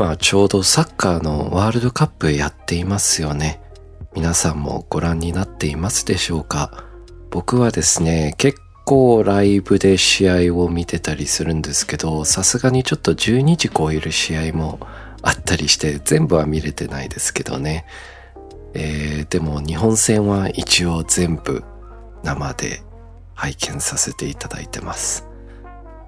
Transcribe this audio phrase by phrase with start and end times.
[0.00, 3.60] 今ちょうどサッカーのワールドカップやっていますよね。
[4.14, 6.86] 皆さんもご覧になっていますでしょうか？
[7.28, 14.80] 僕はですね、結構ライブで試合を見てたりするんですけど、さすがにちょっと12時超える試合も
[15.20, 17.84] あったりして、全部は見れてないですけどね。
[18.72, 21.62] えー、でも日本戦は一応全部
[22.24, 22.82] 生で
[23.34, 25.26] 拝見させていただいてます。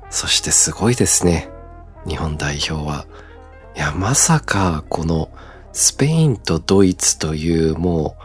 [0.08, 1.50] そしてすごいですね。
[2.08, 3.04] 日本代表は。
[3.78, 5.30] や、まさか、この
[5.72, 8.22] スペインとドイツというもう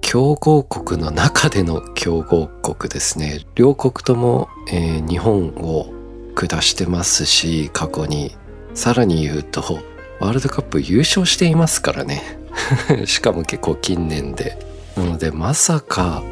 [0.00, 3.40] 強豪国の中での強豪国ですね。
[3.54, 5.92] 両国とも、えー、日本を
[6.34, 8.36] 下してますし、過去に。
[8.74, 9.80] さらに言うと、
[10.20, 12.22] ワールドカップ優勝していますからね。
[13.06, 14.58] しかも結構近年で。
[14.96, 16.22] なのでまさか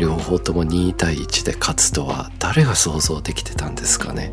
[0.00, 4.32] 両方とも2対1で勝つとは誰が想像できてたんですかね。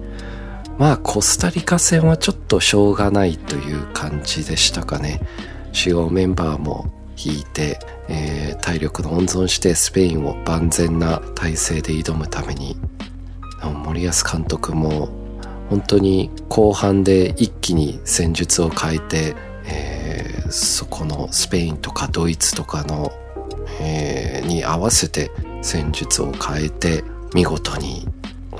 [0.81, 5.21] まあコスタリカ戦はちょっとしょうがないという感じでしたかね。
[5.73, 6.91] 主要メンバーも
[7.23, 12.77] 引いて、えー、体力の温存してスペインを万全な体制で挑むために
[13.85, 15.09] 森保監督も
[15.69, 19.35] 本当に後半で一気に戦術を変えて、
[19.67, 23.11] えー、そこのスペインとかドイツとかの、
[23.79, 25.29] えー、に合わせて
[25.61, 27.03] 戦術を変えて
[27.35, 28.07] 見事に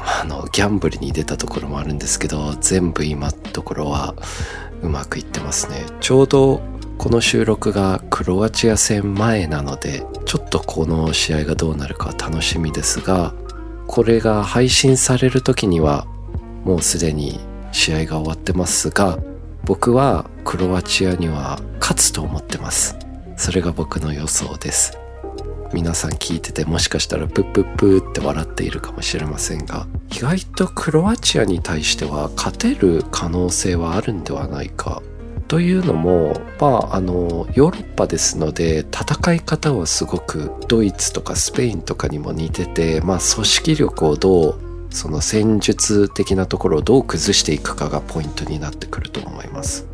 [0.05, 4.15] あの、ギャンブルに出たところもあるんですけど、全部今のところは
[4.81, 5.85] うまくいってますね。
[5.99, 6.61] ちょうど
[6.97, 13.33] この収録がクロアチア戦前なので、ちょっとこの試合がどうなるか楽しみですが、
[13.87, 16.05] これが配信される時には
[16.63, 17.39] もうすでに
[17.71, 19.17] 試合が終わってますが、
[19.65, 22.95] 僕はクロアチアには勝つと思ってます。
[23.35, 25.00] それが僕の予想です。
[25.73, 35.01] 皆さん聞いててもしかしたらプップップーって笑っているかもしれませんが意外とクロアチアに対しては勝てる可能性はあるんではないか
[35.51, 44.55] というのも、まあ、あの、ヨーロッパですので、戦い方はすごくドイツとかスペインとかにも似てて、まあ、組織力をどう、
[44.91, 49.90] その戦術的なところをどう崩していくかがポイントになってくると思います。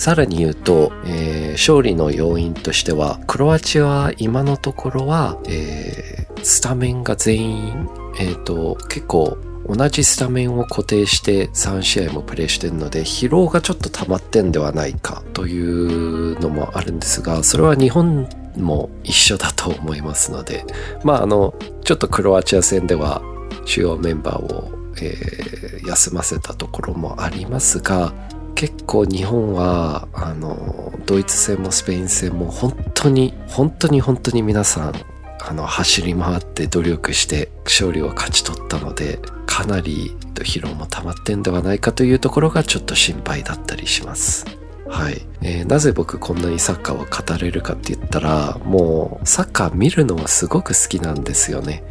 [0.00, 9.36] さらに言うと、えー、勝利の要因としては、クロアチアは今のところは、えー、スタメンが全員、えっ、ー、と、結構
[9.68, 20.64] 同じスタメンを固定して3試合もプレーしてるので疲労がちょっと溜まってんではないかというのもあるんですがそれは日本も一緒だと思いますので
[21.04, 23.22] まああのちょっとクロアチア戦では
[23.64, 24.72] 主要メンバーを、
[25.02, 28.12] えー、休ませたところもありますが
[28.60, 34.94] 結構日本は、あの、ドイツ戦もスペイン戦も本当に、本当に本当に皆さん、
[35.40, 44.44] あの、走り回って努力して勝利を勝ち取ったので、かなり疲労も溜まってんではないかというところがちょっと心配だったりします。
[44.86, 51.82] はい、えー、なぜ僕こんなにサッカーを語れるかって言ったら、もうサッカー見るのはすごく好きなんですよね。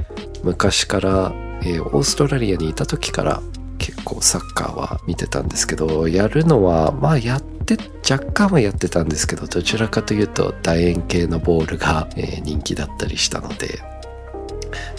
[0.44, 3.42] 昔から、えー、オーストラリアにいた時から
[3.80, 7.78] 結構サッカーは見てたんですけど、やるのは、まあやって、
[8.10, 13.80] 若干はやってたんですけど、どちらかというと楕円形のボールが、え、人気だったりしたので、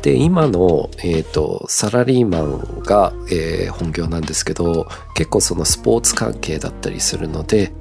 [0.03, 7.73] で、今の、えっ、ー、と、サラリーマンが、えー、本業なんですけど、結構そのスポーツ関係だったりするので、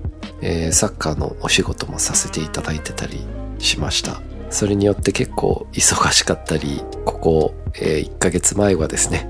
[0.42, 3.25] えー、サッカーのお仕事もさせていただいてたり
[3.60, 4.22] しました。
[4.50, 9.28] それによって結構忙しかったり、ここ、えー、1ヶ月前はですね。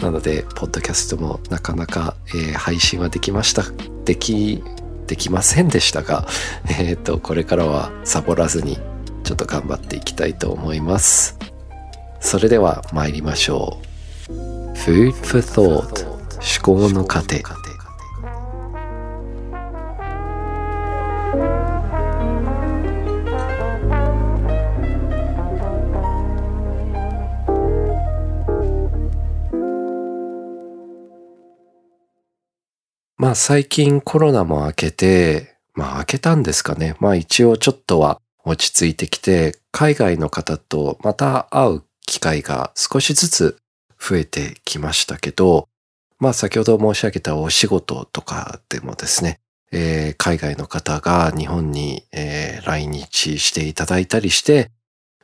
[0.00, 3.64] なので、ポッドキャストもなかなか、えー、配信はできました。
[4.04, 4.62] でき、
[5.06, 6.26] できませんでしたが、
[6.78, 8.78] えっ、ー、と、これからはサボらずに、
[9.24, 11.36] ちょっと頑張っていきたいと思います。
[12.20, 13.78] それでは参りましょ
[14.28, 14.72] う。
[14.78, 17.42] Food for Thought 思考の糧。
[33.32, 36.96] まあ最近コロナも明けて、まあ明けたんですかね。
[37.00, 43.56] まあ一応ちょっとは落ち着いてきて、海外の方とまた会う機会が少しずつ
[43.98, 45.66] 増えてきましたけど、
[46.18, 49.40] まあ先ほど申し上げたお仕事とかでもですね、
[49.70, 54.70] えー、海外の方が日本に、えー、来日していただいたりして、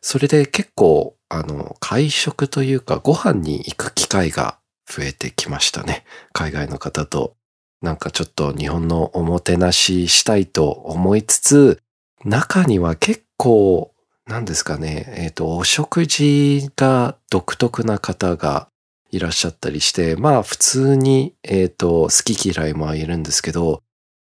[0.00, 4.56] それで結構、あの、会食というかご飯に行く機会が
[4.86, 6.06] 増えてきましたね。
[6.32, 7.37] 海外の方と。
[7.80, 11.82] なんかちょっと日本のおもてなししたいと思いつつ、
[12.24, 13.92] 中には結構、
[14.26, 18.68] 何ですかね、えっ、ー、と、お食事が独特な方が
[19.10, 23.82] いらっしゃったりして、まあ普通に、えっ、ー、と、好き嫌いもいるんですけど、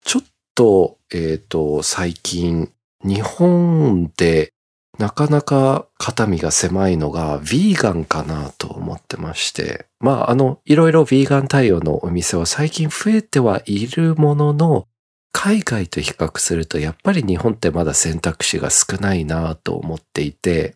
[0.05, 0.23] ちょっ
[0.55, 2.71] と、えっ、ー、と、最近、
[3.03, 4.53] 日本で
[4.99, 9.87] なかなか肩身が狭いのが、ヴィーガンかなと思ってまして。
[10.00, 14.89] まあ、あの、いろいろヴィーガン対応のお店は最近増えてはいるものの、
[15.33, 20.75] 海外と比較するとやっぱり日本ってまだ選択肢が少ないなと思っていて、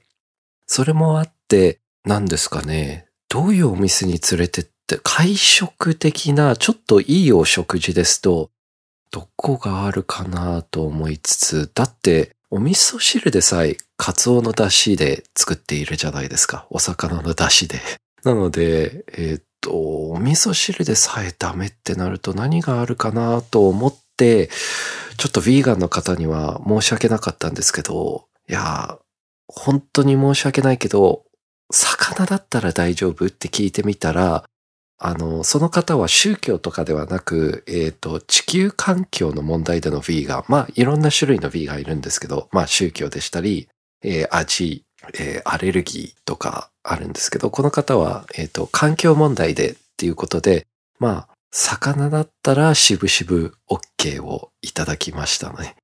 [0.67, 8.51] それもあって、何ですかね、どういうお店に連れてって、会食的なちょっといいお食事ですと、
[9.11, 16.67] どこがあるかなと思いつつ、だってお味噌汁でさえ、カツオの出汁で作っているじゃないですか。
[16.69, 17.81] お魚の出汁で。
[18.25, 24.51] なので、えー、っと、お味噌汁でさえダメってなると何があるかなと思って、
[25.17, 28.99] ちょっとヴィーガンの方には申し訳なかったんですけど、いや、
[29.49, 31.25] 本当に申し訳ないけど、
[31.73, 34.45] 魚だったら大丈夫って聞いてみたら、
[35.05, 40.45] あの、その方は宗教とかではなく、えっ、ー、と、地球環境の問題でのヴィーガン。
[40.47, 43.69] まあ、いろんな種類のヴィーガンいるんですけど、まあ、宗教でしたり、
[44.05, 44.85] えー、味、
[45.19, 50.69] えー、アレルギーとかあるんですけど、この方は、えっ、と、環境問題でっていうことで、
[51.01, 55.75] まあ、魚だったら渋々 OK をいただきましたね。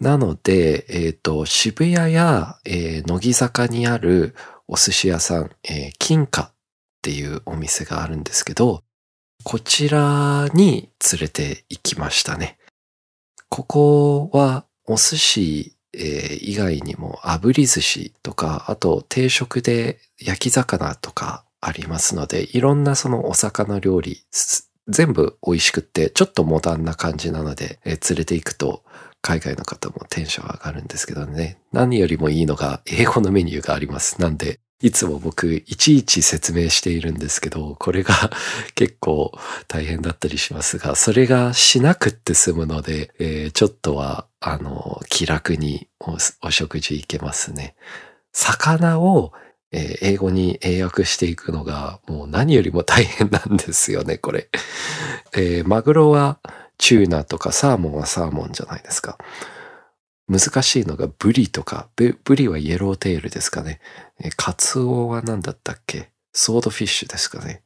[0.00, 4.36] なので、えっ、と、渋谷や、え乃木坂にある
[4.68, 6.52] お寿司屋さん、え金貨
[7.02, 8.84] っていうお店があるんですけど、
[9.42, 12.58] こちらに連れて行きましたね。
[13.48, 24.24] ここはお寿司、えー、以外にも炙り寿司とか、あと定食で焼き魚とかありますので、いろんなそのお魚料理、
[24.86, 28.84] 全部美味しくって、ちょっとモダンな感じなので、えー、連れて行くと
[29.22, 31.58] 海外の方もテンション上がるんですけどね。
[31.72, 34.20] 何よりもいいのが英語のメニューがあります。
[34.20, 38.32] なんで、いつも僕、いちいち説明しているんですけど、これが
[38.74, 39.32] 結構
[39.68, 47.76] 大変だったりしますが、それがしなくって済むので、えー、ちょっとは、あの、気楽にお食事行けますね。
[48.32, 49.32] 魚を、
[49.70, 54.48] えー、英語に英訳していくのが、もう何よりも大変なんですよね、これ。
[55.34, 56.40] えー、マグロは
[56.76, 59.16] tuna とかサーモンは salmon じゃないですか。
[60.28, 63.80] 難しいのがブリとか、ブリは yellowtail ですかね。
[64.36, 66.10] カツオは何だったっけ？
[66.32, 67.62] swordfish ですかね。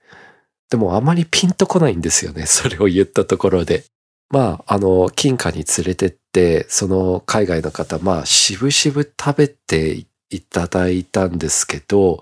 [0.70, 2.46] でもあまりピンとこないんですよね。
[2.46, 3.84] それを言ったところで。
[4.28, 12.20] まあ、あの、金貨に連れてって、その海外の方、まあ、しぶしぶ食べていただいたんですけど、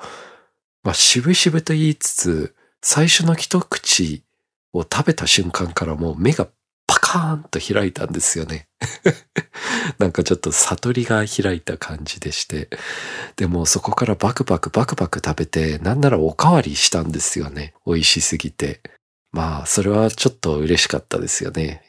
[0.82, 4.22] まあ、しぶしぶと言いつつ、最初の一口
[4.74, 8.68] を食べた瞬間からもう目がーンと開いたんですよね。
[9.99, 12.68] なんかちょっと悟りが開いた感じでして。
[13.37, 17.75] でもそこからバクバクバクバク食べて、なんならおかわりしたんですよね。
[17.87, 18.80] 美味しすぎて。
[19.33, 21.83] まあ、それはちょっと嬉しかったですよね。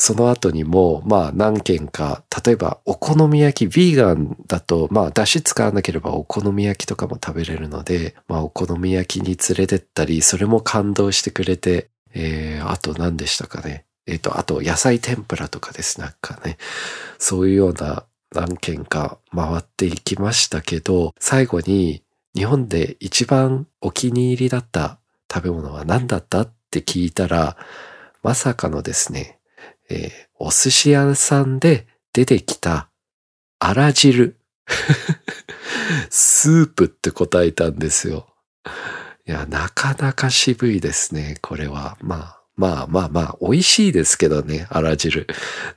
[0.00, 13.86] その後にも、まあ何軒か、例えばお好み焼き、ヴィーガンだと、まあ出汁使わなければお好み焼きとかも食べれるので、まあお好み焼きに連れてったり、それも感動してくれて、えー、あと何でしたかね。
[14.08, 16.00] えっ、と、あと野菜天ぷらとかです。
[16.00, 16.56] なんかね、
[17.18, 22.02] そういうような何軒か回っていきましたけど、最後に
[22.34, 24.98] 日本で一番お気に入りだった
[25.32, 27.56] 食べ物は何だったって聞いたら、
[28.22, 29.38] まさかのですね、
[29.90, 32.88] えー、お寿司屋さんで出てきた
[33.58, 34.36] あら汁。
[36.10, 38.28] スープって答えたんですよ。
[39.26, 41.96] いや、なかなか渋いですね、これは。
[42.00, 45.28] まあ、まあまあまあ、美味しいですけどね、あら汁。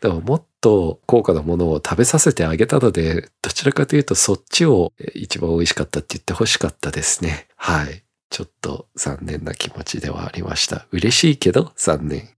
[0.01, 7.47] でももっと高価なものを食べさせてあげたので、どちらかというとそっちを一番美味しかったって言って欲しかったですね。
[7.55, 8.03] はい。
[8.31, 10.87] ちょっと残念な気持ちではありました。
[10.91, 12.29] 嬉しいけど残念。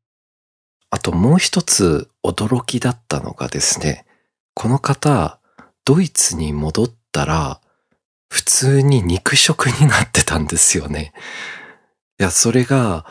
[0.90, 4.06] あともう一つ驚きだったのがですね、
[4.56, 5.40] この方、
[5.86, 7.62] ドイツに戻ったら、
[8.30, 11.14] 普通に肉食になってたんですよね。
[12.24, 13.06] や、それが、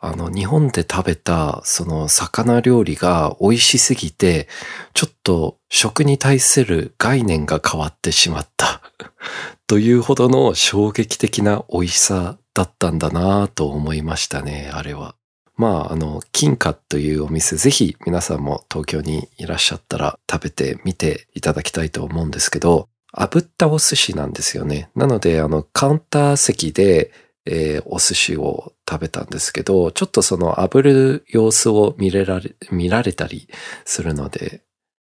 [0.00, 4.48] あの、日本で食べた、その、魚料理が美味しすぎて、
[4.94, 8.80] ちょっと食に対する概念が変わってしまった
[9.66, 15.14] というほどの衝撃的な美味しさだったんだなと思いましたね、あれは。
[15.56, 24.90] まあ、あの、金貨というお店、ぜひ皆さんも東京にいらっしゃったら食べてみていただきたいと思うんですけど、炙ったお寿司なんですよね。
[24.94, 27.10] なので、あの、カウンター席で、
[27.50, 33.48] えー、お寿司を食べたんですけど、ちょっとその炙る様子を見れられ、見られたり
[33.84, 34.62] するので、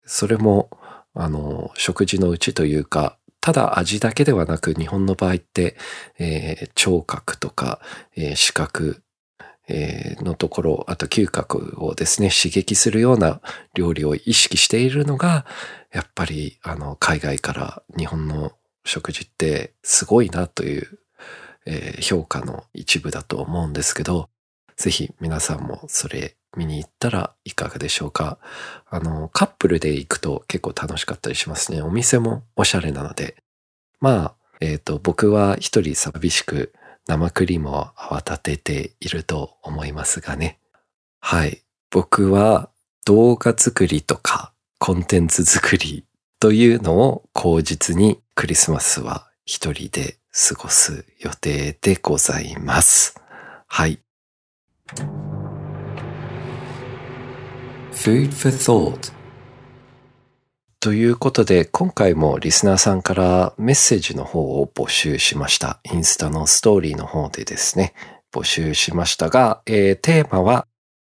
[0.05, 0.71] それも、
[1.13, 5.77] あの、食事のうちというか、ただ味だけではなく、日本の場合って、
[6.19, 7.81] えー、聴覚とか、
[8.17, 9.03] えー、視覚、
[9.69, 13.41] え、のところ、あと嗅覚をですね、刺激するような
[13.75, 15.47] 料理を意識しているのが、
[15.93, 18.53] やっぱり、あの、海外から日本の
[18.85, 20.99] 食事ってすごいなという
[21.67, 24.29] えー、評価の一部だと思うんですけど、
[24.77, 28.39] ぜひ皆さんもそれ見に行ったらいかがでしょうか。
[28.89, 31.83] あの、カップルで行くと結構楽しかったりしますね。
[31.83, 33.37] お店もおしゃれなので。
[34.01, 36.73] まあ、えっ、ー、と、僕は一人寂しく
[37.07, 40.59] 生クリームを泡立てていると思いますがね。
[41.21, 41.63] はい。
[41.91, 42.71] 僕は
[43.05, 46.05] 動画作りとかコンテンツ作り
[46.39, 53.15] というのを口実にクリスマスは一人で過ごす予定でございます。
[53.67, 54.01] はい。
[57.93, 59.13] Food for Thought
[60.79, 65.79] ということで、今回もリスナーさんからメッセージの方を募集しました。
[65.85, 67.93] インスタのストーリーの方でですね、
[68.33, 70.67] 募集しましたが、えー、テーマは、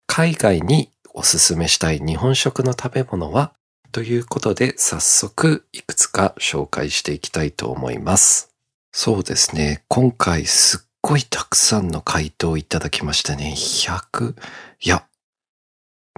[0.08, 3.52] 海外におすすめしたい日本食の食べ物は？
[3.92, 8.49] ということで、早速いくつか紹介していきたいと思います。
[8.92, 9.84] そうですね。
[9.88, 13.54] 今回すっごいたくさんの回答いただきましたね。
[13.56, 14.34] 100、
[14.80, 15.06] いや、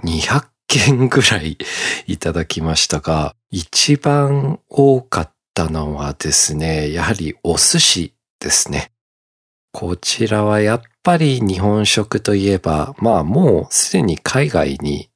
[0.03, 1.57] 200件ぐらい
[2.07, 8.91] いただきましたが、一番多かったのはですね、やはりお寿司ですね。
[9.71, 15.09] こちらはやっぱり日本食といえば、まあもうすでに海外に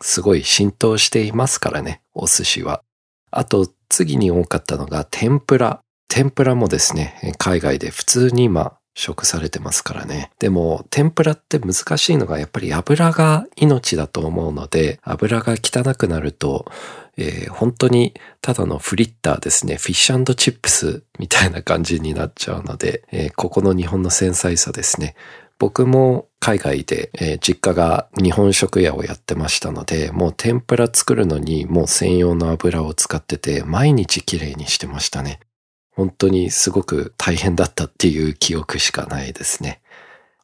[0.00, 2.82] すごい浸透していますからね、お寿司は。
[3.30, 5.83] あと次に多かったのが天ぷら
[6.14, 10.30] 天ぷらもですね、海外で普通に今食されてますからね。
[10.38, 16.70] でも、天ぷらって難しいのがやっぱり油が命だと思うので、油が汚くなると、
[17.16, 19.74] えー、本当にただのフリッターですね。
[19.74, 25.16] フィッシュチップスみたいな感じになっちゃうので、えー、ここの日本の繊細さですね。
[25.58, 35.40] 僕も海外で、えー、実家が日本食屋をやってましたので、もう天ぷら作るのにもう専用の油を使ってて、毎日綺麗にしてましたね。
[35.94, 39.80] 本当にすごく大変だったっていう記憶しかないですね。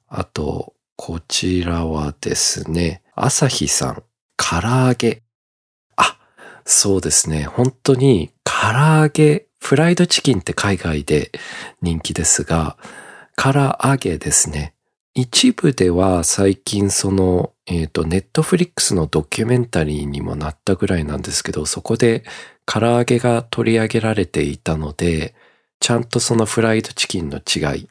[0.09, 4.03] あと、こちらはですね、朝日さん、
[4.37, 5.23] 唐揚げ。
[5.97, 6.19] あ、
[6.65, 7.45] そうですね。
[7.45, 11.33] 本当に唐揚げ、フライドチキンって海外で
[11.83, 12.77] 人気ですが、
[13.37, 14.75] 唐揚げですね。
[15.15, 22.25] 一部では最近その、えっ、ー、と、ネットフリックスのドキュメンタリーにもなったぐらいなんですけど、そこで
[22.73, 25.35] 唐揚げが取り上げられていたので、
[25.81, 27.89] ちゃんとそのフライドチキンの違い、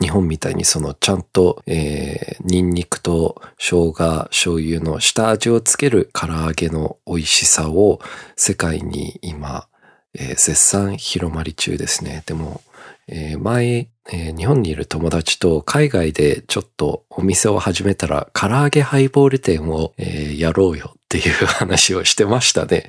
[0.00, 8.00] 日本みたいにそのちゃんと、えー、ニンニクと生姜、醤油の下味をつける唐揚げの美味しさを
[8.34, 9.68] 世界に今、
[10.14, 12.22] えー、絶賛広まり中ですね。
[12.24, 12.62] でも、
[13.08, 22.88] えー、前、えー、日本にいる友達と海外でちょっとお店を始めたら唐揚げハイボール店を、えー、やろうよっていう話をしてましたね。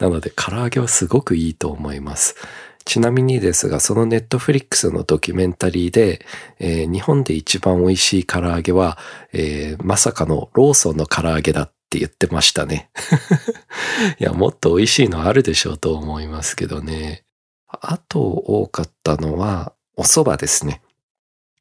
[0.00, 2.34] なので唐揚げはすごくいいと思います。
[2.84, 6.26] ちなみにですが、そのネットフリックスのドキュメンタリーで、
[6.58, 8.98] えー、日本で一番美味しい唐揚げは、
[9.32, 12.90] えー、まさかのローソンの唐揚げだって言ってましたね。
[14.18, 17.22] いや、もっと美味しいのあるでしょうと思いますけどね。
[17.68, 20.82] あと多かったのは、お蕎麦ですね。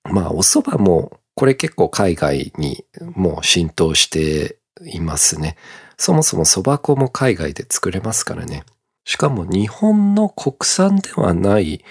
[0.05, 5.57] まあ、お蕎麦も、これ結構海外にもう浸透していますね。
[5.99, 8.63] そもそも蕎麦粉も海外で作れますからね。
[9.03, 11.83] しかも日本の国産ではない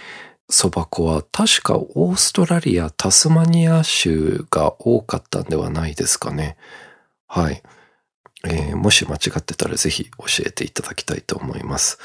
[0.51, 6.57] 蕎麦粉は確かオーストラリア、タスマニア州が多かったんではないですかね。
[7.27, 7.63] はい。
[8.45, 11.99] えー、もし間違ってたらぜひ教えていただきたいと思います。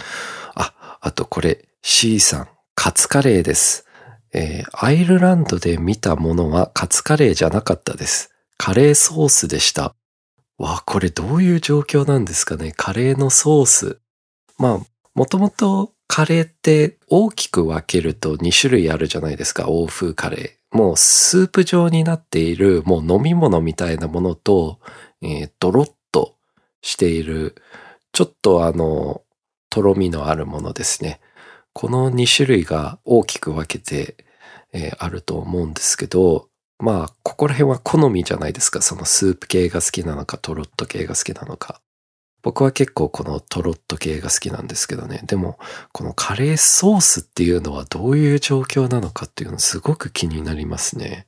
[0.56, 3.88] あ、あとこれ C さん、カツカレーです。
[4.34, 8.34] えー、アイルランドで見たものはカツカレーじゃなかったです。
[8.58, 9.96] カレーソースでした。
[10.58, 12.74] わ、これどういう状況なんですかね？
[12.76, 14.00] カレーのソース。
[14.58, 14.80] まあ、
[15.16, 19.68] もともとカレーって大きく分けると2種類あるじゃないですか。
[19.68, 20.78] 欧風カレー。
[20.78, 24.80] もうスープ状になっているもう飲み物みたいなものと、
[25.22, 26.36] えー、ドロッと
[26.82, 27.56] している、
[28.12, 29.22] ちょっとあの、
[29.70, 31.20] とろみのあるものですね。
[31.74, 34.16] この2種類が大きく分けて、
[34.72, 36.50] えー、あると思うんですけど、
[36.80, 38.82] まあ、ここら辺は好みじゃないですか。
[38.82, 41.82] そのスープ系が好きなのか、トロット系が好きなのか。
[42.42, 45.22] 僕は結構このトロット系が好きなんですけどね。
[45.26, 45.58] でも、
[45.94, 51.26] このカレーソースっていうのはどういう状況なのかっていうのすごく気になりますね。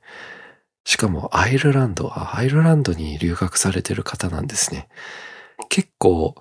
[0.84, 4.88] しかもアイルランド、アイルランドに留学されてる方なんですね。
[5.70, 6.34] 結構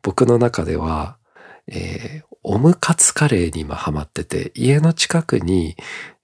[0.00, 1.18] 僕の中では、
[1.66, 5.76] えー、オムカツカレーに今ハマってて、家の近くに、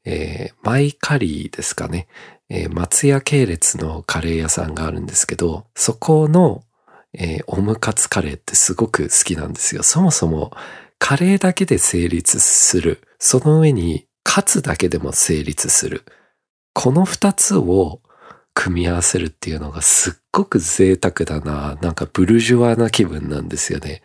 [0.06, 2.08] えー、マイカリーですかね、
[2.48, 6.62] えー、松屋系列のカレー屋さんがあるんですけど、そこの
[7.18, 9.82] えー、オムカツカレーってすごく好きなんですよ。
[9.82, 10.52] そもそも
[10.98, 13.00] カレーだけで成立する。
[13.18, 16.04] その上にカツだけでも成立する。
[16.74, 18.00] この二つを
[18.52, 21.78] 組み合わせるっていうのがすっごく贅沢だな。
[21.80, 24.02] なんかブルジュワーな気分なんですよね。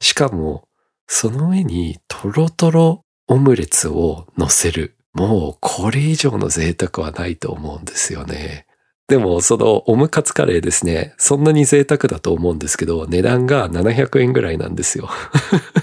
[0.00, 0.68] しかも、
[1.06, 4.96] その上にトロトロオムレツを乗せる。
[5.14, 8.66] もうこれ以上の贅沢はないと思うんですよね。
[9.06, 15.10] でも、そのオムカツカレーですね、そんなに贅沢だと思うんですけど、値段が700円ぐらいなんですよ。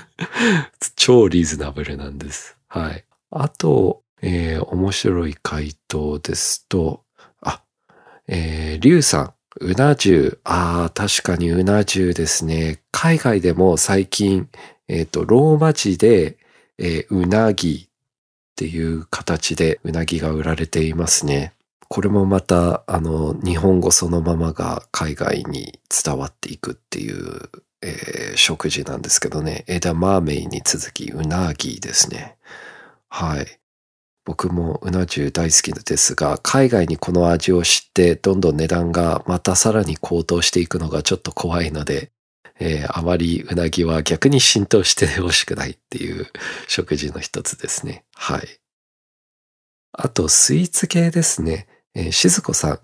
[0.95, 2.57] 超リーズナブルなんです。
[2.67, 3.05] はい。
[3.29, 7.03] あと、えー、面白い回答ですと、
[7.41, 7.61] あ、
[8.27, 10.39] えー、リュウさん、うな重。
[10.43, 12.81] ああ、確かにうな重ですね。
[12.91, 14.49] 海外でも最近、
[14.87, 16.37] えっ、ー、と、ローマ字で、
[16.79, 17.90] えー、うなぎ
[18.61, 21.53] っていう形でうなぎが売られていますね。
[21.87, 27.49] これもまた、あの、日本語そのままが海外に伝わっていくっていう、
[27.81, 29.63] えー、食事なんですけどね。
[29.65, 32.35] 枝豆に続き、うなぎですね。
[33.09, 33.59] はい。
[34.25, 42.11] 僕もうな重大好きですが、海外にこの味を知って、どんどん値段がまたさらに高騰していくのがちょっと怖いので、
[42.63, 46.27] えー、あまりうなぎは逆に浸透してほしくないっていう
[46.67, 48.05] 食事の一つですね。
[48.15, 48.41] はい。
[49.93, 51.67] あと、スイーツ系ですね。
[51.95, 52.79] えー、静子さん、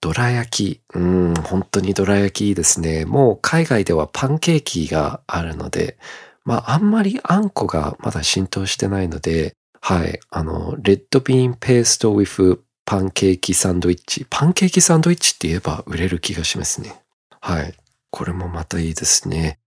[0.00, 0.80] どら焼き。
[0.94, 3.04] うん、本当にどら焼きいいですね。
[3.04, 5.98] もう海外ではパンケーキがあるので、
[6.44, 14.26] まああんまりあんこがまだ浸透してないので、はい、あの、レッドビーンペーストウィフパンケーキサンドイッチ。
[14.30, 16.94] パンケーキサンドイッチって言えば売れる気がしますね。
[17.40, 17.74] はい。
[18.10, 19.58] これもまたいいですね。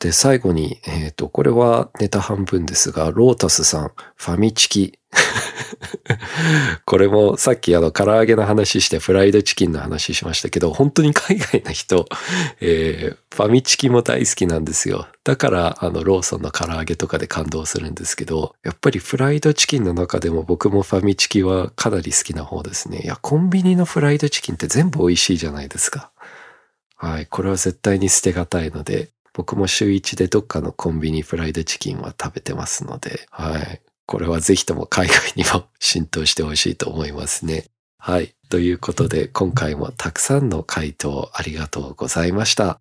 [0.00, 4.98] で、最後に、えっ、ー、と、これはネタ半分ですが、ロータスさん、ファミチキ。
[6.86, 12.06] これもさっきあの唐揚げの話してフライドチキンの話しましたけど、本当に海外の人、
[12.60, 15.08] えー、ファミチキも大好きなんですよ。
[15.24, 23.00] だからあのローソンの唐揚げとかで感動するんですけど、やっぱりフライドチキンの中でも僕もファミチキはかなり好きな方ですね。
[23.02, 26.12] いや、コンビニのフライドチキンって全部美味しいじゃないですか。
[27.00, 27.26] はい。
[27.26, 33.80] これは絶対に捨てがたいので、僕も週一でどっかのコンビニフライドチキンは食べてますので、はい。
[34.04, 37.64] これはぜひとも海外にも浸透してほしいと思いますね。
[37.96, 38.34] はい。
[38.50, 42.80] ということで、今回もたくさんの回答ありがとうございました。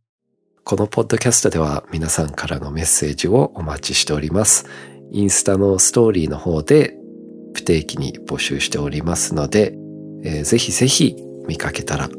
[0.65, 4.65] このポッドキャストでは皆さんからのメッセージをお待ちしております。
[5.13, 6.97] インスタのストーリーの方で
[7.53, 9.73] 不定期に募集しておりますので、
[10.23, 11.15] えー、ぜひぜひ
[11.47, 12.09] 見かけたら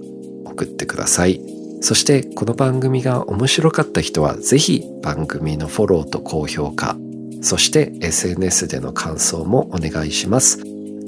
[0.46, 1.59] 送ってください。
[1.80, 6.96] そしてこの番組が面白かった人はぜひ番組のフォローと高評価
[7.42, 10.58] そして SNS での感想もお願いします。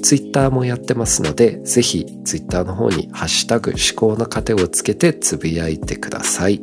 [0.01, 6.61] ツイッターもやってますので、ぜひツイッターの方にハッシュタグ思考の糧をつけてつぶやいてください。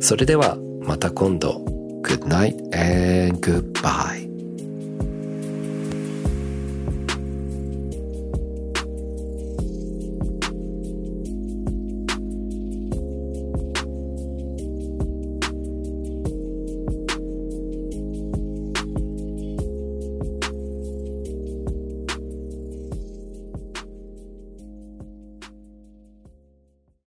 [0.00, 1.64] それではまた今度。
[2.04, 4.23] Good night and goodbye.